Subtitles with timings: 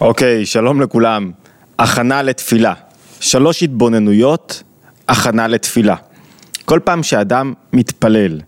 [0.00, 1.30] אוקיי, שלום לכולם.
[1.78, 2.74] הכנה לתפילה.
[3.20, 4.62] שלוש התבוננויות,
[5.08, 5.96] הכנה לתפילה.
[6.64, 8.40] כל פעם שאדם מתפלל,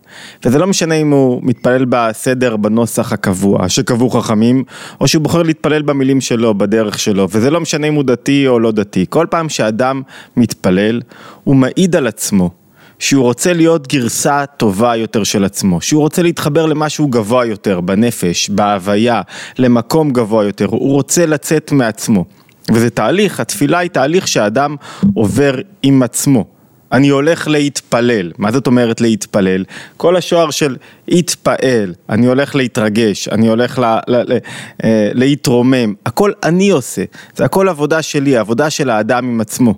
[0.45, 4.63] וזה לא משנה אם הוא מתפלל בסדר, בנוסח הקבוע, שקבעו חכמים,
[5.01, 8.59] או שהוא בוחר להתפלל במילים שלו, בדרך שלו, וזה לא משנה אם הוא דתי או
[8.59, 9.05] לא דתי.
[9.09, 10.01] כל פעם שאדם
[10.37, 11.01] מתפלל,
[11.43, 12.62] הוא מעיד על עצמו.
[13.03, 18.49] שהוא רוצה להיות גרסה טובה יותר של עצמו, שהוא רוצה להתחבר למשהו גבוה יותר, בנפש,
[18.49, 19.21] בהוויה,
[19.57, 22.25] למקום גבוה יותר, הוא רוצה לצאת מעצמו.
[22.71, 24.75] וזה תהליך, התפילה היא תהליך שהאדם
[25.13, 26.45] עובר עם עצמו.
[26.93, 29.63] אני הולך להתפלל, מה זאת אומרת להתפלל?
[29.97, 30.75] כל השוער של
[31.07, 34.37] התפעל, אני הולך להתרגש, אני הולך לה, לה, לה,
[34.83, 37.03] אה, להתרומם, הכל אני עושה,
[37.35, 39.73] זה הכל עבודה שלי, עבודה של האדם עם עצמו.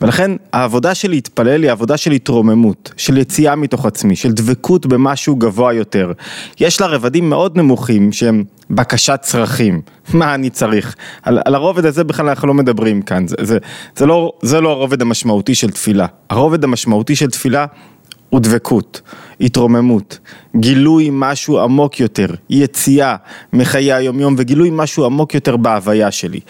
[0.00, 5.36] ולכן העבודה של להתפלל היא עבודה של התרוממות, של יציאה מתוך עצמי, של דבקות במשהו
[5.36, 6.12] גבוה יותר.
[6.60, 9.80] יש לה רבדים מאוד נמוכים שהם בקשת צרכים,
[10.14, 10.96] מה אני צריך?
[11.22, 13.58] על, על הרובד הזה בכלל אנחנו לא מדברים כאן, זה, זה,
[13.96, 16.06] זה, לא, זה לא הרובד המשמעותי של תפילה.
[16.30, 17.66] הרובד המשמעותי של תפילה
[18.30, 19.00] הוא דבקות,
[19.40, 20.18] התרוממות,
[20.56, 23.16] גילוי משהו עמוק יותר, יציאה
[23.52, 26.40] מחיי היומיום וגילוי משהו עמוק יותר בהוויה שלי.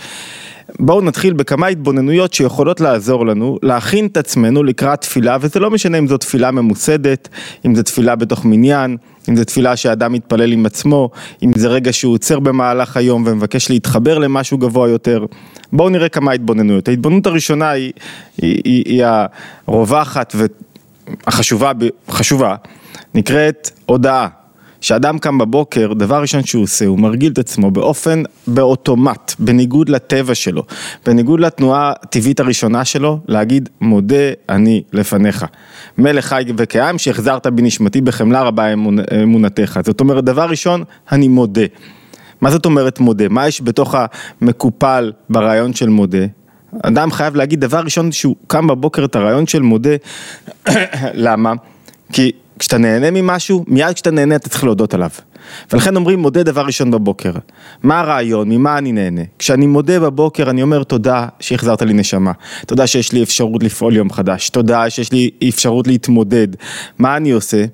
[0.80, 5.98] בואו נתחיל בכמה התבוננויות שיכולות לעזור לנו להכין את עצמנו לקראת תפילה, וזה לא משנה
[5.98, 7.28] אם זו תפילה ממוסדת,
[7.66, 8.96] אם זו תפילה בתוך מניין,
[9.28, 11.10] אם זו תפילה שאדם מתפלל עם עצמו,
[11.42, 15.26] אם זה רגע שהוא עוצר במהלך היום ומבקש להתחבר למשהו גבוה יותר.
[15.72, 16.88] בואו נראה כמה התבוננויות.
[16.88, 17.92] ההתבוננות הראשונה היא,
[18.42, 19.04] היא, היא, היא
[19.66, 20.34] הרווחת
[21.26, 21.72] והחשובה,
[22.10, 22.54] חשובה,
[23.14, 24.37] נקראת הודעה.
[24.80, 30.34] כשאדם קם בבוקר, דבר ראשון שהוא עושה, הוא מרגיל את עצמו באופן, באוטומט, בניגוד לטבע
[30.34, 30.62] שלו,
[31.06, 35.46] בניגוד לתנועה הטבעית הראשונה שלו, להגיד מודה אני לפניך.
[35.98, 38.72] מלך חי וקיים שהחזרת בנשמתי בחמלה רבה
[39.22, 39.80] אמונתך.
[39.84, 41.62] זאת אומרת, דבר ראשון, אני מודה.
[42.40, 43.28] מה זאת אומרת מודה?
[43.28, 43.94] מה יש בתוך
[44.40, 46.26] המקופל ברעיון של מודה?
[46.82, 49.90] אדם חייב להגיד דבר ראשון שהוא קם בבוקר את הרעיון של מודה,
[51.14, 51.52] למה?
[52.12, 55.10] כי כשאתה נהנה ממשהו, מיד כשאתה נהנה אתה צריך להודות עליו.
[55.72, 57.32] ולכן אומרים מודה דבר ראשון בבוקר.
[57.82, 59.22] מה הרעיון, ממה אני נהנה?
[59.38, 62.32] כשאני מודה בבוקר אני אומר תודה שהחזרת לי נשמה.
[62.66, 64.50] תודה שיש לי אפשרות לפעול יום חדש.
[64.50, 66.48] תודה שיש לי אפשרות להתמודד.
[66.98, 67.64] מה אני עושה?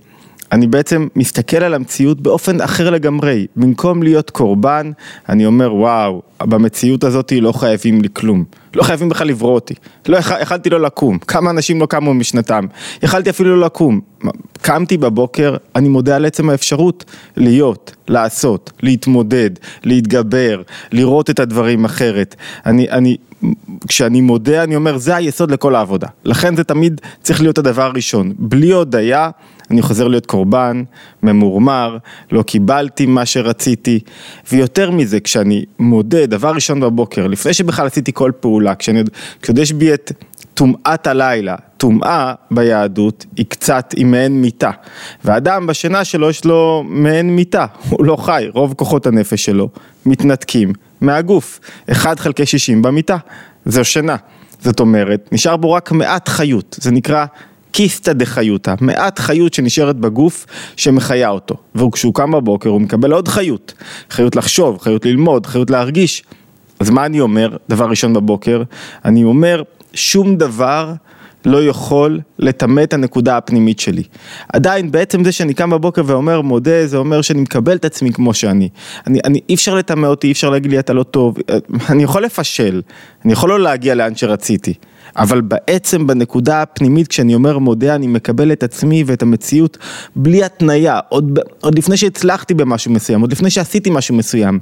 [0.54, 4.90] אני בעצם מסתכל על המציאות באופן אחר לגמרי, במקום להיות קורבן,
[5.28, 8.44] אני אומר וואו, במציאות הזאת לא חייבים לי כלום,
[8.74, 9.74] לא חייבים בכלל לברוא אותי,
[10.08, 12.66] לא יכלתי לא לקום, כמה אנשים לא קמו משנתם,
[13.02, 14.00] יכלתי אפילו לא לקום,
[14.62, 17.04] קמתי בבוקר, אני מודה על עצם האפשרות
[17.36, 19.50] להיות, לעשות, להתמודד,
[19.84, 20.62] להתגבר,
[20.92, 23.16] לראות את הדברים אחרת, אני, אני
[23.88, 28.32] כשאני מודה אני אומר זה היסוד לכל העבודה, לכן זה תמיד צריך להיות הדבר הראשון,
[28.38, 29.30] בלי הודיה
[29.70, 30.82] אני חוזר להיות קורבן,
[31.22, 31.98] ממורמר,
[32.32, 34.00] לא קיבלתי מה שרציתי,
[34.52, 39.02] ויותר מזה, כשאני מודה, דבר ראשון בבוקר, לפני שבכלל עשיתי כל פעולה, כשאני,
[39.42, 40.12] כשעוד יש בי את
[40.54, 44.70] טומאת הלילה, טומאה ביהדות היא קצת, היא מעין מיטה,
[45.24, 49.68] ואדם בשינה שלו יש לו מעין מיטה, הוא לא חי, רוב כוחות הנפש שלו
[50.06, 51.60] מתנתקים מהגוף,
[51.92, 53.16] 1 חלקי 60 במיטה,
[53.66, 54.16] זו שינה,
[54.60, 57.26] זאת אומרת, נשאר בו רק מעט חיות, זה נקרא
[57.74, 60.46] קיסטה דחיותא, מעט חיות שנשארת בגוף
[60.76, 61.54] שמחיה אותו.
[61.74, 63.74] וכשהוא קם בבוקר הוא מקבל עוד חיות,
[64.10, 66.22] חיות לחשוב, חיות ללמוד, חיות להרגיש.
[66.80, 68.62] אז מה אני אומר, דבר ראשון בבוקר?
[69.04, 69.62] אני אומר,
[69.94, 70.92] שום דבר
[71.44, 74.02] לא יכול לטמא את הנקודה הפנימית שלי.
[74.52, 78.34] עדיין בעצם זה שאני קם בבוקר ואומר מודה, זה אומר שאני מקבל את עצמי כמו
[78.34, 78.68] שאני.
[79.06, 81.36] אני, אני, אי אפשר לטמא אותי, אי אפשר להגיד לי אתה לא טוב,
[81.90, 82.82] אני יכול לפשל,
[83.24, 84.74] אני יכול לא להגיע לאן שרציתי.
[85.16, 89.78] אבל בעצם בנקודה הפנימית כשאני אומר מודה אני מקבל את עצמי ואת המציאות
[90.16, 94.58] בלי התניה, עוד, עוד לפני שהצלחתי במשהו מסוים, עוד לפני שעשיתי משהו מסוים.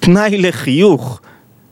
[0.00, 1.20] תנאי לחיוך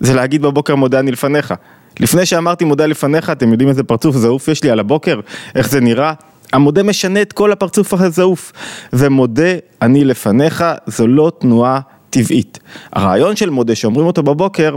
[0.01, 1.55] זה להגיד בבוקר מודה אני לפניך.
[2.01, 5.21] לפני שאמרתי מודה לפניך, אתם יודעים איזה פרצוף זעוף יש לי על הבוקר?
[5.55, 6.13] איך זה נראה?
[6.53, 8.53] המודה משנה את כל הפרצוף הזעוף.
[8.93, 9.53] ומודה
[9.83, 11.81] אני לפניך זו לא תנועה
[12.11, 12.59] טבעית.
[12.93, 14.77] הרעיון של מודה שאומרים אותו בבוקר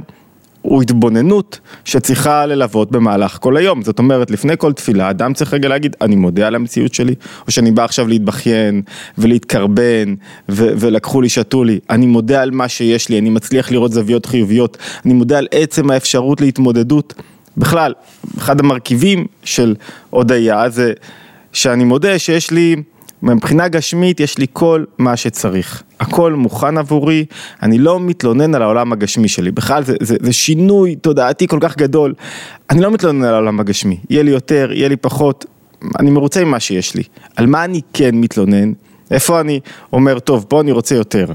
[0.62, 3.82] הוא התבוננות שצריכה ללוות במהלך כל היום.
[3.82, 7.16] זאת אומרת, לפני כל תפילה, אדם צריך רגע להגיד, אני מודה על המציאות שלי,
[7.48, 8.82] או שאני בא עכשיו להתבכיין
[9.18, 10.14] ולהתקרבן,
[10.50, 11.80] ו- ולקחו לי, שתו לי.
[11.90, 15.92] אני מודה על מה שיש לי, אני מצליח לראות זוויות חיוביות, אני מודה על עצם
[15.92, 17.14] האפשרות להתמודדות.
[17.58, 17.94] בכלל,
[18.38, 19.76] אחד המרכיבים של
[20.10, 20.94] הודיה זה
[21.54, 22.76] שאני מודה שיש לי...
[23.22, 27.26] מבחינה גשמית יש לי כל מה שצריך, הכל מוכן עבורי,
[27.64, 31.78] אני לא מתלונן על העולם הגשמי שלי, בכלל זה, זה, זה שינוי תודעתי כל כך
[31.78, 32.14] גדול,
[32.70, 35.46] אני לא מתלונן על העולם הגשמי, יהיה לי יותר, יהיה לי פחות,
[36.00, 37.04] אני מרוצה עם מה שיש לי,
[37.36, 38.72] על מה אני כן מתלונן,
[39.12, 39.60] איפה אני
[39.94, 41.26] אומר טוב פה אני רוצה יותר,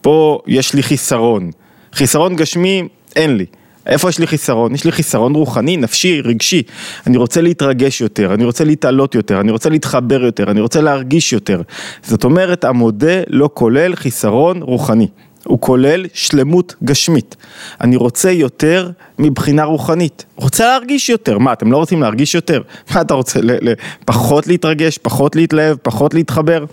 [0.00, 1.50] פה יש לי חיסרון,
[1.92, 3.46] חיסרון גשמי אין לי.
[3.86, 4.74] איפה יש לי חיסרון?
[4.74, 6.62] יש לי חיסרון רוחני, נפשי, רגשי.
[7.06, 11.32] אני רוצה להתרגש יותר, אני רוצה להתעלות יותר, אני רוצה להתחבר יותר, אני רוצה להרגיש
[11.32, 11.62] יותר.
[12.02, 15.08] זאת אומרת, המודה לא כולל חיסרון רוחני.
[15.44, 17.36] הוא כולל שלמות גשמית.
[17.80, 20.24] אני רוצה יותר מבחינה רוחנית.
[20.36, 21.38] רוצה להרגיש יותר.
[21.38, 22.62] מה, אתם לא רוצים להרגיש יותר?
[22.94, 23.40] מה אתה רוצה?
[23.40, 23.74] ל- ל-
[24.04, 26.64] פחות להתרגש, פחות להתלהב, פחות להתחבר?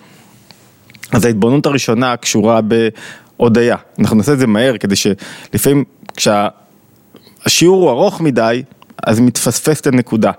[1.12, 3.76] אז ההתבוננות הראשונה קשורה בהודיה.
[4.00, 5.84] אנחנו נעשה את זה מהר כדי שלפעמים
[7.46, 8.64] כשהשיעור הוא ארוך מדי,
[9.08, 10.32] אז מתפספסת הנקודה.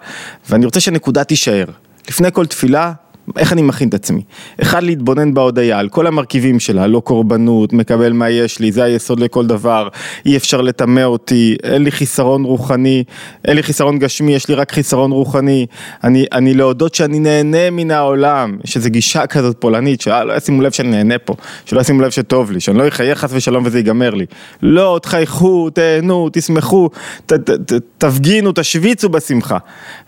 [0.50, 1.64] ואני רוצה שהנקודה תישאר.
[2.08, 2.92] לפני כל תפילה,
[3.36, 4.22] איך אני מכין את עצמי?
[4.62, 9.20] אחד, להתבונן בהודיה על כל המרכיבים שלה, לא קורבנות, מקבל מה יש לי, זה היסוד
[9.20, 9.88] לכל דבר,
[10.26, 13.04] אי אפשר לטמא אותי, אין לי חיסרון רוחני,
[13.44, 15.66] אין לי חיסרון גשמי, יש לי רק חיסרון רוחני,
[16.04, 20.72] אני, אני להודות שאני נהנה מן העולם, יש איזו גישה כזאת פולנית, שלא ישימו לב
[20.72, 21.34] שאני נהנה פה,
[21.66, 24.26] שלא ישימו לב שטוב לי, שאני לא אחיה חס ושלום וזה ייגמר לי.
[24.62, 26.90] לא, תחייכו, תהנו, תשמחו,
[27.26, 29.58] ת, ת, ת, תפגינו, תשוויצו בשמחה.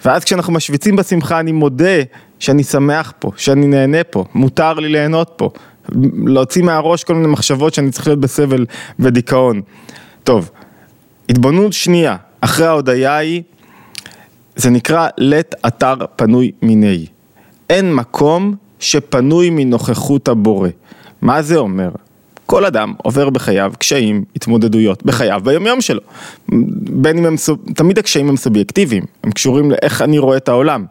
[0.04, 2.02] ואז כשאנחנו משוויצים בשמחה אני מודה
[2.38, 5.50] שאני שמח פה, שאני נהנה פה, מותר לי ליהנות פה,
[6.26, 8.66] להוציא מהראש כל מיני מחשבות שאני צריך להיות בסבל
[8.98, 9.60] ודיכאון.
[10.24, 10.50] טוב,
[11.28, 13.42] התבוננות שנייה, אחרי ההודיה היא,
[14.56, 17.06] זה נקרא לט אתר פנוי מיני.
[17.70, 20.68] אין מקום שפנוי מנוכחות הבורא.
[21.22, 21.90] מה זה אומר?
[22.46, 26.00] כל אדם עובר בחייו קשיים, התמודדויות, בחייו, ביומיום שלו.
[26.78, 27.34] בין אם הם,
[27.74, 30.84] תמיד הקשיים הם סובייקטיביים, הם קשורים לאיך אני רואה את העולם.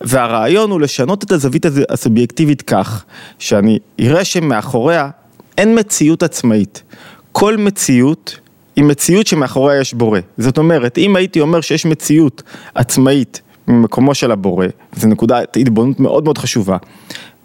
[0.00, 3.04] והרעיון הוא לשנות את הזווית הסובייקטיבית כך,
[3.38, 5.10] שאני אראה שמאחוריה
[5.58, 6.82] אין מציאות עצמאית.
[7.32, 8.40] כל מציאות
[8.76, 10.20] היא מציאות שמאחוריה יש בורא.
[10.38, 12.42] זאת אומרת, אם הייתי אומר שיש מציאות
[12.74, 14.66] עצמאית ממקומו של הבורא,
[14.96, 16.76] זו נקודת התבוננות מאוד מאוד חשובה,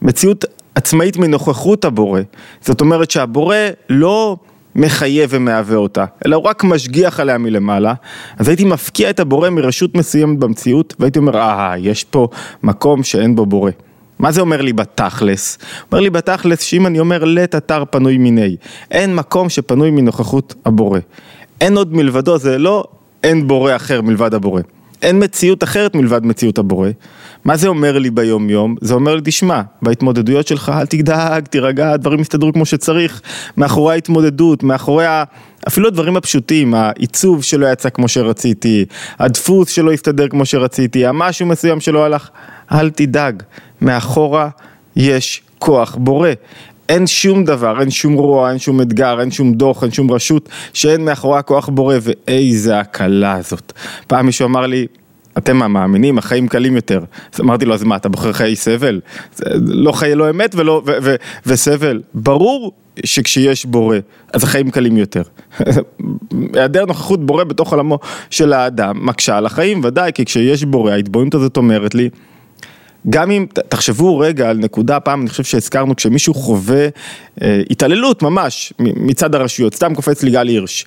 [0.02, 2.22] מציאות עצמאית מנוכחות הבורא,
[2.62, 3.58] זאת אומרת שהבורא
[3.90, 4.38] לא...
[4.76, 7.94] מחייב ומהווה אותה, אלא הוא רק משגיח עליה מלמעלה,
[8.38, 12.28] אז הייתי מפקיע את הבורא מרשות מסוימת במציאות, והייתי אומר, אה, יש פה
[12.64, 13.72] מקום שאין בו בורא.
[14.20, 15.58] מה זה אומר לי בתכלס?
[15.92, 18.56] אומר לי בתכלס שאם אני אומר לט אתר פנוי מיני,
[18.92, 21.00] אין מקום שפנוי מנוכחות הבורא.
[21.62, 22.84] אין עוד מלבדו, זה לא
[23.24, 24.62] אין בורא אחר מלבד הבורא.
[25.02, 26.90] אין מציאות אחרת מלבד מציאות הבורא.
[27.46, 28.76] מה זה אומר לי ביום יום?
[28.82, 33.22] זה אומר לי, תשמע, בהתמודדויות שלך אל תדאג, תירגע, הדברים יסתדרו כמו שצריך.
[33.58, 35.24] מאחורי ההתמודדות, מאחורי ה...
[35.68, 38.86] אפילו הדברים הפשוטים, העיצוב שלא יצא כמו שרציתי,
[39.20, 42.30] הדפוס שלא הסתדר כמו שרציתי, המשהו מסוים שלא הלך,
[42.72, 43.44] אל תדאג,
[43.82, 44.50] מאחורה
[44.96, 46.30] יש כוח בורא.
[46.90, 50.50] אין שום דבר, אין שום רוע, אין שום אתגר, אין שום דוח, אין שום רשות,
[50.74, 53.74] שאין מאחורי הכוח בורא, ואיזה הקלה זאת.
[54.08, 54.88] פעם מישהו אמר לי,
[55.38, 57.00] אתם המאמינים, החיים קלים יותר.
[57.34, 59.02] אז אמרתי לו, אז מה, אתה בוחר חיי סבל?
[59.60, 61.16] לא חיי לא אמת ולא, ו, ו,
[61.46, 62.02] וסבל.
[62.14, 62.72] ברור
[63.06, 63.98] שכשיש בורא,
[64.34, 65.22] אז החיים קלים יותר.
[66.54, 68.00] היעדר נוכחות בורא בתוך עולמו
[68.30, 72.10] של האדם מקשה על החיים, ודאי, כי כשיש בורא, ההתבוננות הזאת אומרת לי,
[73.10, 76.88] גם אם, תחשבו רגע על נקודה, פעם אני חושב שהזכרנו, כשמישהו חווה
[77.42, 80.86] אה, התעללות ממש מצד הרשויות, סתם קופץ לי גל הירש,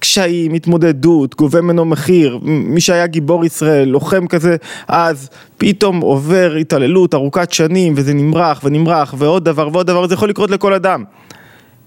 [0.00, 4.56] קשיים, התמודדות, גובה ממנו מחיר, מי שהיה גיבור ישראל, לוחם כזה,
[4.88, 10.28] אז פתאום עובר התעללות ארוכת שנים וזה נמרח ונמרח ועוד דבר ועוד דבר, זה יכול
[10.28, 11.04] לקרות לכל אדם.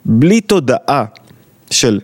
[0.05, 1.05] בלי תודעה
[1.71, 1.99] של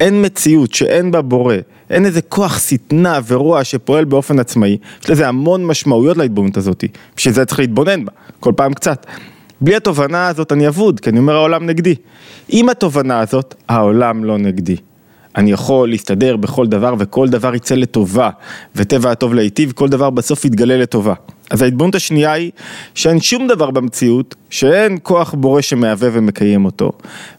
[0.00, 1.56] אין מציאות שאין בה בורא,
[1.90, 6.84] אין איזה כוח שטנה ורוע שפועל באופן עצמאי, יש לזה המון משמעויות להתבוננות הזאת,
[7.16, 9.06] בשביל זה צריך להתבונן בה, כל פעם קצת.
[9.60, 11.94] בלי התובנה הזאת אני אבוד, כי אני אומר העולם נגדי.
[12.48, 14.76] עם התובנה הזאת, העולם לא נגדי.
[15.36, 18.30] אני יכול להסתדר בכל דבר וכל דבר יצא לטובה,
[18.76, 21.14] וטבע הטוב להיטיב, כל דבר בסוף יתגלה לטובה.
[21.50, 22.50] אז ההתבוננות השנייה היא
[22.94, 26.92] שאין שום דבר במציאות, שאין כוח בורא שמהווה ומקיים אותו.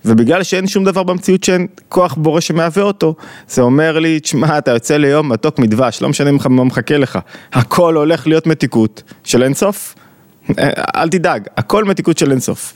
[0.06, 3.16] ובגלל שאין שום דבר במציאות שאין כוח בורא שמהווה אותו,
[3.50, 7.20] זה אומר לי, תשמע, אתה יוצא ליום מתוק מדבש, לא משנה מה מחכה לך.
[7.54, 9.96] הכל הולך להיות מתיקות של אינסוף.
[10.96, 12.74] אל תדאג, הכל מתיקות של אינסוף.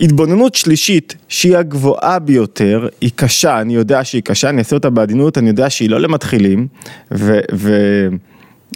[0.00, 5.38] התבוננות שלישית, שהיא הגבוהה ביותר, היא קשה, אני יודע שהיא קשה, אני אעשה אותה בעדינות,
[5.38, 6.66] אני יודע שהיא לא למתחילים,
[7.14, 7.38] ו...
[7.54, 7.72] ו...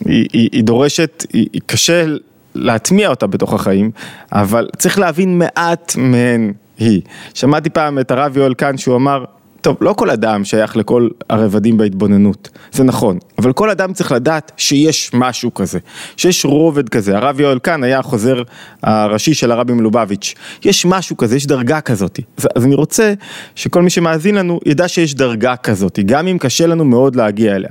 [0.05, 2.05] היא, היא, היא דורשת, היא, היא קשה
[2.55, 3.91] להטמיע אותה בתוך החיים,
[4.33, 7.01] אבל צריך להבין מעט מהן היא.
[7.35, 9.25] שמעתי פעם את הרב יואל קאן שהוא אמר,
[9.65, 14.53] טוב, לא כל אדם שייך לכל הרבדים בהתבוננות, זה נכון, אבל כל אדם צריך לדעת
[14.57, 15.79] שיש משהו כזה,
[16.17, 18.43] שיש רובד כזה, הרב יואל קאן היה החוזר
[18.83, 23.15] הראשי של הרבי מלובביץ', יש משהו כזה, יש דרגה כזאת, אז, אז אני רוצה
[23.55, 27.71] שכל מי שמאזין לנו ידע שיש דרגה כזאת, גם אם קשה לנו מאוד להגיע אליה.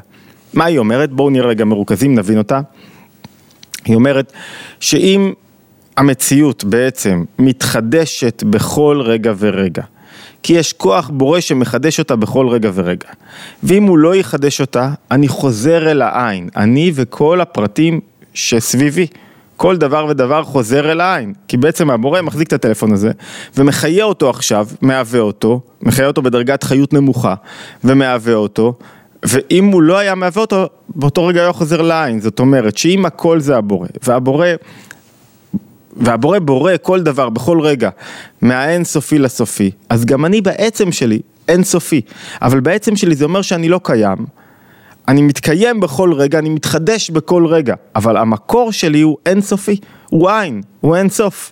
[0.53, 1.11] מה היא אומרת?
[1.11, 2.61] בואו נראה רגע מרוכזים, נבין אותה.
[3.85, 4.33] היא אומרת
[4.79, 5.33] שאם
[5.97, 9.83] המציאות בעצם מתחדשת בכל רגע ורגע,
[10.43, 13.07] כי יש כוח בורא שמחדש אותה בכל רגע ורגע.
[13.63, 17.99] ואם הוא לא יחדש אותה, אני חוזר אל העין, אני וכל הפרטים
[18.33, 19.07] שסביבי.
[19.57, 23.11] כל דבר ודבר חוזר אל העין, כי בעצם הבורא מחזיק את הטלפון הזה
[23.57, 27.33] ומחיה אותו עכשיו, מהווה אותו, מחיה אותו בדרגת חיות נמוכה
[27.83, 28.73] ומהווה אותו,
[29.23, 33.39] ואם הוא לא היה מהווה אותו, באותו רגע היה חוזר לעין, זאת אומרת שאם הכל
[33.39, 34.47] זה הבורא, והבורא
[35.97, 37.89] והבורא בורא כל דבר בכל רגע
[38.41, 42.01] מהאין סופי לסופי, אז גם אני בעצם שלי אין סופי,
[42.41, 44.17] אבל בעצם שלי זה אומר שאני לא קיים,
[45.07, 49.77] אני מתקיים בכל רגע, אני מתחדש בכל רגע, אבל המקור שלי הוא אין סופי,
[50.09, 51.51] הוא עין, הוא אין סוף.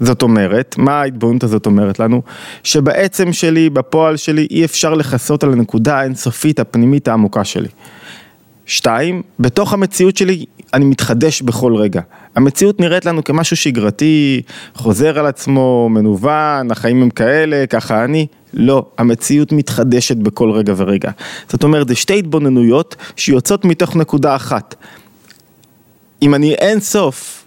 [0.00, 2.22] זאת אומרת, מה ההתבוננות הזאת אומרת לנו?
[2.62, 7.68] שבעצם שלי, בפועל שלי, אי אפשר לכסות על הנקודה האינסופית הפנימית העמוקה שלי.
[8.66, 12.00] שתיים, בתוך המציאות שלי אני מתחדש בכל רגע.
[12.36, 14.42] המציאות נראית לנו כמשהו שגרתי,
[14.74, 18.26] חוזר על עצמו, מנוון, החיים הם כאלה, ככה אני.
[18.54, 21.10] לא, המציאות מתחדשת בכל רגע ורגע.
[21.48, 24.74] זאת אומרת, זה שתי התבוננויות שיוצאות מתוך נקודה אחת.
[26.22, 27.44] אם אני אין סוף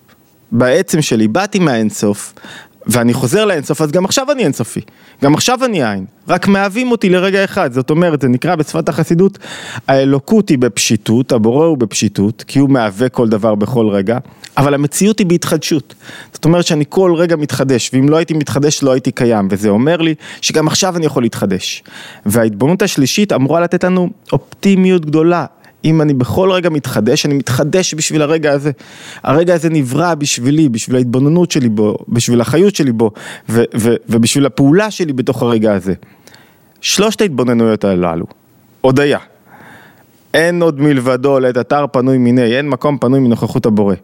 [0.52, 2.34] בעצם שלי, באתי מהאין סוף,
[2.88, 4.82] ואני חוזר לאינסוף, אז גם עכשיו אני אינסופי,
[5.24, 9.38] גם עכשיו אני עין, רק מהווים אותי לרגע אחד, זאת אומרת, זה נקרא בשפת החסידות,
[9.88, 14.18] האלוקות היא בפשיטות, הבורא הוא בפשיטות, כי הוא מהווה כל דבר בכל רגע,
[14.58, 15.96] אבל המציאות היא בהתחדשות,
[16.34, 19.98] זאת אומרת שאני כל רגע מתחדש, ואם לא הייתי מתחדש לא הייתי קיים, וזה אומר
[19.98, 21.84] לי שגם עכשיו אני יכול להתחדש.
[22.26, 25.46] וההתבוננות השלישית אמורה לתת לנו אופטימיות גדולה,
[25.86, 28.72] אם אני בכל רגע מתחדש, אני מתחדש בשביל הרגע הזה.
[29.24, 33.12] הרגע הזה נברא בשבילי, בשביל ההתבוננות שלי בו, בשביל החיות שלי בו,
[33.50, 35.94] ו- ו- ובשביל הפעולה שלי בתוך הרגע הזה.
[36.82, 38.26] שלושת ההתבוננויות הללו,
[38.82, 39.20] הודיה.
[40.34, 43.96] אין עוד מלבדו לעת אתר פנוי מיני, אין מקום פנוי מנוכחות הבורא.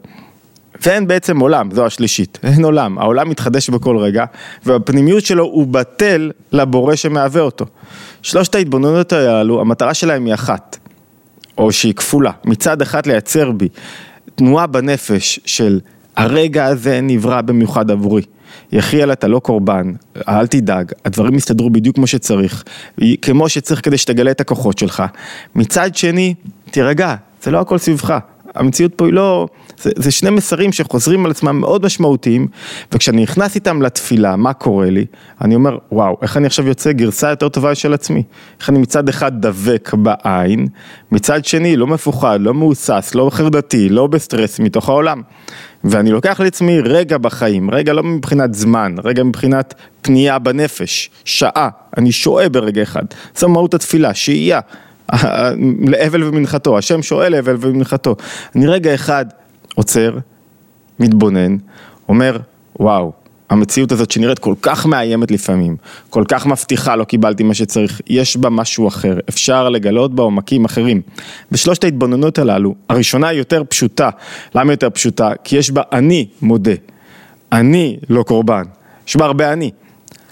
[0.86, 4.26] ואין בעצם עולם, זו השלישית, אין עולם, העולם מתחדש בכל רגע,
[4.66, 7.66] והפנימיות שלו הוא בטל לבורא שמהווה אותו.
[8.22, 10.78] שלושת ההתבוננות הללו, המטרה שלהם היא אחת,
[11.58, 13.68] או שהיא כפולה, מצד אחד לייצר בי
[14.36, 15.80] תנועה בנפש של
[16.16, 18.22] הרגע הזה נברא במיוחד עבורי.
[18.72, 19.94] יחיאל אתה לא קורבן,
[20.28, 22.64] אל תדאג, הדברים יסתדרו בדיוק כמו שצריך,
[23.22, 25.04] כמו שצריך כדי שתגלה את הכוחות שלך.
[25.56, 26.34] מצד שני,
[26.72, 28.18] תירגע, זה לא הכל סביבך,
[28.56, 29.48] המציאות פה היא לא,
[29.82, 32.48] זה, זה שני מסרים שחוזרים על עצמם מאוד משמעותיים,
[32.92, 35.06] וכשאני נכנס איתם לתפילה, מה קורה לי?
[35.42, 38.24] אני אומר, וואו, איך אני עכשיו יוצא גרסה יותר טובה של עצמי?
[38.60, 40.68] איך אני מצד אחד דבק בעין,
[41.12, 45.22] מצד שני לא מפוחד, לא מהוסס, לא חרדתי, לא בסטרס מתוך העולם.
[45.84, 52.12] ואני לוקח לעצמי רגע בחיים, רגע לא מבחינת זמן, רגע מבחינת פנייה בנפש, שעה, אני
[52.12, 53.04] שועה ברגע אחד,
[53.36, 54.60] זו מהות התפילה, שהייה.
[55.88, 58.16] להבל ומנחתו, השם שואל להבל ומנחתו.
[58.56, 59.26] אני רגע אחד
[59.76, 60.18] עוצר,
[61.00, 61.58] מתבונן,
[62.10, 62.38] אומר,
[62.80, 63.12] וואו,
[63.50, 65.76] המציאות הזאת שנראית כל כך מאיימת לפעמים,
[66.10, 70.66] כל כך מבטיחה, לא קיבלתי מה שצריך, יש בה משהו אחר, אפשר לגלות בה עומקים
[70.66, 71.02] אחרים.
[71.52, 74.10] בשלושת ההתבוננות הללו, הראשונה היא יותר פשוטה.
[74.56, 75.32] למה יותר פשוטה?
[75.44, 76.72] כי יש בה אני מודה,
[77.52, 78.64] אני לא קורבן,
[79.08, 79.72] יש בה הרבה אני.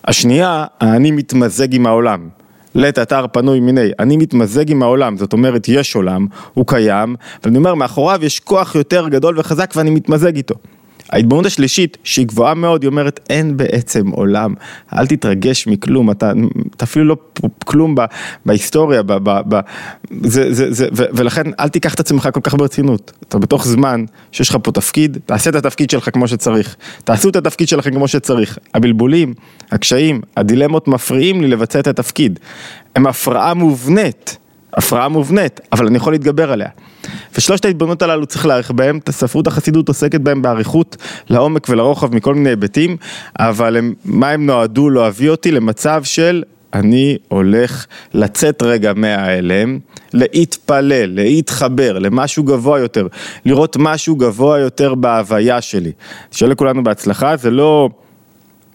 [0.05, 2.38] השנייה, אני מתמזג עם העולם.
[2.79, 7.57] לית אתר פנוי מיני, אני מתמזג עם העולם, זאת אומרת יש עולם, הוא קיים, ואני
[7.57, 10.55] אומר מאחוריו יש כוח יותר גדול וחזק ואני מתמזג איתו.
[11.11, 14.53] ההתבוננות השלישית, שהיא גבוהה מאוד, היא אומרת, אין בעצם עולם,
[14.93, 16.31] אל תתרגש מכלום, אתה,
[16.75, 17.17] אתה אפילו לא
[17.65, 18.01] כלום ב,
[18.45, 19.59] בהיסטוריה, ב, ב, ב,
[20.23, 24.05] זה, זה, זה, ו, ולכן אל תיקח את עצמך כל כך ברצינות, אתה בתוך זמן
[24.31, 28.07] שיש לך פה תפקיד, תעשה את התפקיד שלך כמו שצריך, תעשו את התפקיד שלכם כמו
[28.07, 29.33] שצריך, הבלבולים,
[29.71, 32.39] הקשיים, הדילמות מפריעים לי לבצע את התפקיד,
[32.95, 34.37] הם הפרעה מובנית.
[34.73, 36.69] הפרעה מובנית, אבל אני יכול להתגבר עליה.
[37.37, 40.97] ושלושת ההתבוננות הללו צריך להעריך בהם, הספרות החסידות עוסקת בהם באריכות,
[41.29, 42.97] לעומק ולרוחב מכל מיני היבטים,
[43.39, 49.79] אבל הם, מה הם נועדו להביא אותי למצב של אני הולך לצאת רגע מההלם,
[50.13, 53.07] להתפלל, להתחבר למשהו גבוה יותר,
[53.45, 55.91] לראות משהו גבוה יותר בהוויה שלי.
[56.31, 57.89] שיהיה לכולנו בהצלחה, זה לא...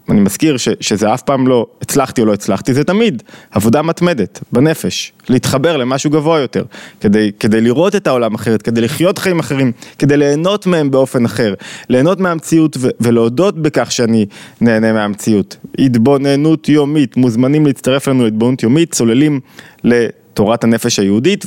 [0.08, 4.40] אני מזכיר ש, שזה אף פעם לא הצלחתי או לא הצלחתי, זה תמיד עבודה מתמדת
[4.52, 6.64] בנפש, להתחבר למשהו גבוה יותר,
[7.00, 11.54] כדי, כדי לראות את העולם אחרת, כדי לחיות חיים אחרים, כדי ליהנות מהם באופן אחר,
[11.88, 14.26] ליהנות מהמציאות ו, ולהודות בכך שאני
[14.60, 15.56] נהנה מהמציאות.
[15.78, 19.40] התבוננות יומית, מוזמנים להצטרף לנו להתבוננות יומית, צוללים
[19.84, 20.06] ל...
[20.34, 21.44] תורת הנפש היהודית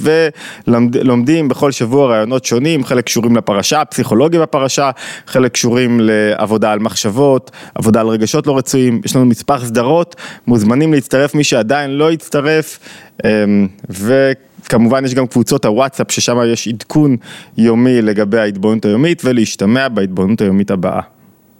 [0.68, 4.92] ולומדים בכל שבוע רעיונות שונים, חלק קשורים לפרשה, פסיכולוגיה בפרשה,
[5.28, 10.16] חלק קשורים לעבודה על מחשבות, עבודה על רגשות לא רצויים, יש לנו מספר סדרות,
[10.48, 12.80] מוזמנים להצטרף מי שעדיין לא הצטרף
[13.26, 17.18] אמ, וכמובן יש גם קבוצות הוואטסאפ ששם יש עדכון
[17.58, 21.17] יומי לגבי ההתבוננות היומית ולהשתמע בהתבוננות היומית הבאה.